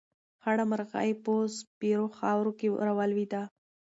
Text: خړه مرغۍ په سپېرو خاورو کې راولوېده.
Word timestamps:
خړه 0.41 0.63
مرغۍ 0.71 1.11
په 1.23 1.33
سپېرو 1.57 2.07
خاورو 2.17 2.51
کې 2.59 2.67
راولوېده. 2.87 3.41